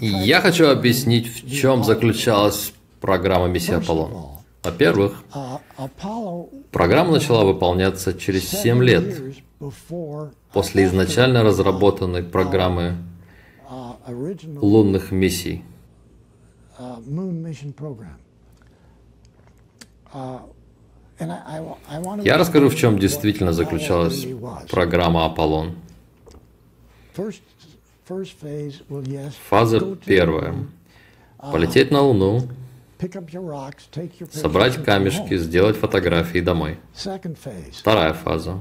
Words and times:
Я 0.00 0.40
хочу 0.40 0.68
объяснить, 0.68 1.42
в 1.42 1.50
чем 1.50 1.84
заключалась 1.84 2.72
программа 3.00 3.46
миссии 3.46 3.74
Аполлон. 3.74 4.38
Во-первых, 4.62 5.22
программа 6.72 7.12
начала 7.12 7.44
выполняться 7.44 8.12
через 8.14 8.48
7 8.48 8.82
лет 8.82 9.22
после 10.52 10.84
изначально 10.84 11.42
разработанной 11.42 12.22
программы 12.24 12.96
лунных 14.60 15.12
миссий. 15.12 15.64
Я 22.22 22.36
расскажу, 22.36 22.68
в 22.68 22.76
чем 22.76 22.98
действительно 22.98 23.52
заключалась 23.52 24.26
программа 24.70 25.24
Аполлон. 25.24 25.76
Фаза 29.48 29.96
первая. 30.04 30.54
Полететь 31.38 31.90
на 31.90 32.02
Луну, 32.02 32.42
собрать 34.30 34.84
камешки, 34.84 35.36
сделать 35.36 35.76
фотографии 35.76 36.38
домой. 36.38 36.78
Вторая 37.72 38.12
фаза. 38.12 38.60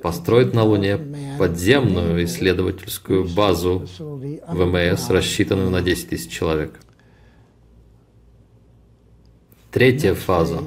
Построить 0.00 0.54
на 0.54 0.62
Луне 0.62 1.00
подземную 1.36 2.24
исследовательскую 2.24 3.28
базу 3.28 3.86
ВМС, 3.98 5.10
рассчитанную 5.10 5.70
на 5.70 5.82
10 5.82 6.08
тысяч 6.10 6.30
человек. 6.30 6.78
Третья 9.72 10.14
фаза. 10.14 10.62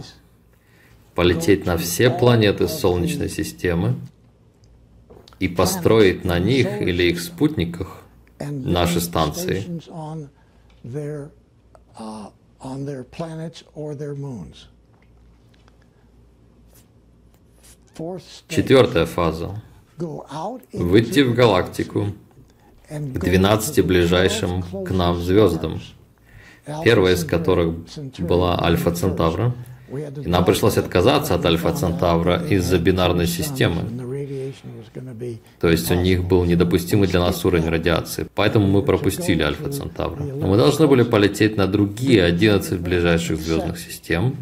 Полететь 1.16 1.66
на 1.66 1.78
все 1.78 2.10
планеты 2.10 2.68
Солнечной 2.68 3.30
системы 3.30 3.96
и 5.40 5.48
построить 5.48 6.26
на 6.26 6.38
них 6.38 6.82
или 6.82 7.04
их 7.04 7.22
спутниках 7.22 8.04
наши 8.40 9.02
станции. 9.02 9.82
Четвертая 18.48 19.06
фаза. 19.06 19.62
Выйти 20.74 21.20
в 21.20 21.34
галактику 21.34 22.14
к 22.90 23.20
12 23.20 23.86
ближайшим 23.86 24.64
к 24.64 24.92
нам 24.92 25.20
звездам, 25.20 25.82
первая 26.84 27.16
из 27.16 27.26
которых 27.26 27.76
была 28.20 28.64
Альфа 28.64 28.92
Центавра, 28.92 29.54
и 29.92 30.30
нам 30.30 30.46
пришлось 30.46 30.78
отказаться 30.78 31.36
от 31.36 31.46
Альфа 31.46 31.74
Центавра 31.74 32.42
из-за 32.48 32.78
бинарной 32.80 33.28
системы. 33.28 33.84
То 35.60 35.70
есть 35.70 35.92
у 35.92 35.96
них 35.96 36.24
был 36.24 36.46
недопустимый 36.46 37.08
для 37.08 37.20
нас 37.20 37.44
уровень 37.46 37.70
радиации. 37.70 38.28
Поэтому 38.36 38.68
мы 38.68 38.84
пропустили 38.84 39.42
Альфа 39.42 39.72
Центавра. 39.72 40.24
Но 40.24 40.48
мы 40.48 40.58
должны 40.58 40.88
были 40.88 41.04
полететь 41.04 41.58
на 41.58 41.68
другие 41.68 42.24
11 42.24 42.80
ближайших 42.80 43.40
звездных 43.40 43.80
систем. 43.80 44.36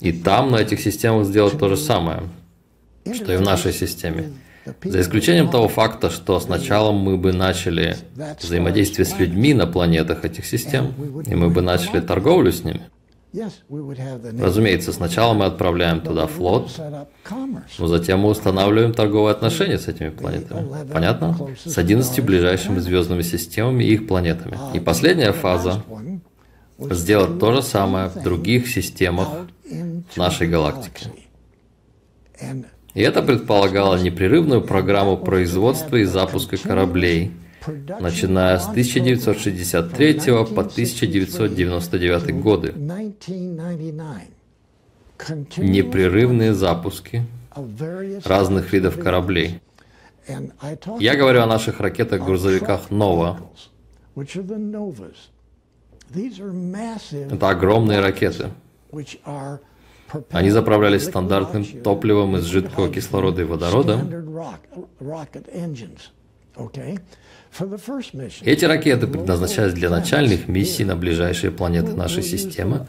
И 0.00 0.12
там, 0.12 0.50
на 0.50 0.56
этих 0.56 0.80
системах, 0.80 1.26
сделать 1.26 1.58
то 1.58 1.68
же 1.68 1.76
самое, 1.76 2.22
что 3.12 3.32
и 3.32 3.36
в 3.36 3.40
нашей 3.40 3.72
системе. 3.72 4.32
За 4.84 5.00
исключением 5.00 5.50
того 5.50 5.68
факта, 5.68 6.10
что 6.10 6.38
сначала 6.40 6.92
мы 6.92 7.16
бы 7.16 7.32
начали 7.32 7.96
взаимодействие 8.40 9.06
с 9.06 9.18
людьми 9.18 9.54
на 9.54 9.66
планетах 9.66 10.24
этих 10.24 10.46
систем, 10.46 10.94
и 11.26 11.34
мы 11.34 11.48
бы 11.50 11.62
начали 11.62 12.00
торговлю 12.00 12.52
с 12.52 12.64
ними. 12.64 12.82
Разумеется, 14.40 14.92
сначала 14.92 15.34
мы 15.34 15.44
отправляем 15.44 16.00
туда 16.00 16.26
флот, 16.26 16.70
но 17.78 17.86
затем 17.86 18.20
мы 18.20 18.30
устанавливаем 18.30 18.94
торговые 18.94 19.32
отношения 19.32 19.78
с 19.78 19.86
этими 19.86 20.08
планетами. 20.08 20.66
Понятно? 20.90 21.36
С 21.62 21.76
11 21.76 22.24
ближайшими 22.24 22.78
звездными 22.78 23.22
системами 23.22 23.84
и 23.84 23.94
их 23.94 24.06
планетами. 24.06 24.58
И 24.74 24.80
последняя 24.80 25.32
фаза– 25.32 25.84
сделать 26.78 27.38
то 27.38 27.52
же 27.52 27.62
самое 27.62 28.08
в 28.08 28.22
других 28.22 28.68
системах 28.68 29.28
нашей 30.16 30.46
галактики. 30.48 31.08
И 32.94 33.02
это 33.02 33.22
предполагало 33.22 33.96
непрерывную 33.96 34.62
программу 34.62 35.18
производства 35.18 35.96
и 35.96 36.04
запуска 36.04 36.56
кораблей– 36.56 37.32
начиная 38.00 38.58
с 38.58 38.68
1963 38.68 40.20
по 40.54 40.60
1999 40.60 42.40
годы. 42.40 42.74
Непрерывные 45.56 46.54
запуски 46.54 47.26
разных 48.24 48.72
видов 48.72 48.98
кораблей. 49.00 49.60
Я 51.00 51.16
говорю 51.16 51.42
о 51.42 51.46
наших 51.46 51.80
ракетах-грузовиках 51.80 52.90
«Нова». 52.90 53.40
Это 57.30 57.48
огромные 57.48 58.00
ракеты. 58.00 58.50
Они 60.30 60.50
заправлялись 60.50 61.04
стандартным 61.04 61.64
топливом 61.82 62.36
из 62.36 62.44
жидкого 62.44 62.88
кислорода 62.88 63.42
и 63.42 63.44
водорода. 63.44 64.00
Эти 68.42 68.64
ракеты 68.64 69.06
предназначались 69.06 69.72
для 69.72 69.90
начальных 69.90 70.48
миссий 70.48 70.84
на 70.84 70.96
ближайшие 70.96 71.50
планеты 71.50 71.94
нашей 71.94 72.22
системы, 72.22 72.86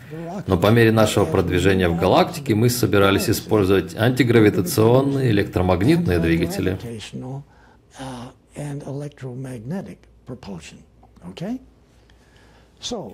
но 0.47 0.57
по 0.57 0.67
мере 0.67 0.91
нашего 0.91 1.25
продвижения 1.25 1.87
в 1.87 1.97
галактике 1.97 2.55
мы 2.55 2.69
собирались 2.69 3.29
использовать 3.29 3.95
антигравитационные 3.95 5.31
электромагнитные 5.31 6.19
двигатели. 6.19 6.77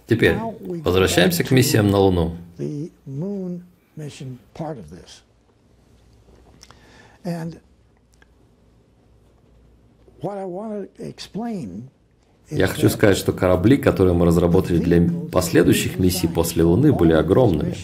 Теперь 0.07 0.35
возвращаемся 0.83 1.43
к 1.43 1.51
миссиям 1.51 1.89
на 1.89 1.97
Луну. 1.99 2.37
And 7.25 7.59
я 12.51 12.67
хочу 12.67 12.89
сказать, 12.89 13.17
что 13.17 13.33
корабли, 13.33 13.77
которые 13.77 14.13
мы 14.13 14.25
разработали 14.25 14.77
для 14.77 15.01
последующих 15.31 15.97
миссий 15.97 16.27
после 16.27 16.63
Луны, 16.63 16.93
были 16.93 17.13
огромными. 17.13 17.75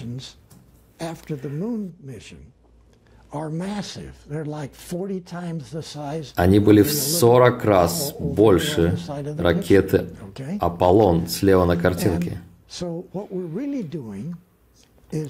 Они 6.35 6.59
были 6.59 6.81
в 6.83 6.91
40 6.91 7.65
раз 7.65 8.13
больше 8.19 8.97
ракеты 9.37 10.05
Аполлон 10.59 11.27
слева 11.27 11.65
на 11.65 11.75
картинке. 11.77 12.37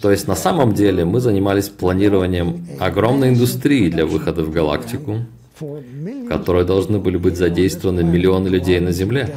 То 0.01 0.11
есть 0.11 0.27
на 0.27 0.35
самом 0.35 0.73
деле 0.73 1.05
мы 1.05 1.19
занимались 1.21 1.69
планированием 1.69 2.67
огромной 2.79 3.29
индустрии 3.29 3.89
для 3.89 4.05
выхода 4.05 4.43
в 4.43 4.51
галактику, 4.51 5.25
в 5.61 6.27
которой 6.27 6.65
должны 6.65 6.99
были 6.99 7.17
быть 7.17 7.37
задействованы 7.37 8.03
миллионы 8.03 8.47
людей 8.49 8.79
на 8.79 8.91
Земле. 8.91 9.29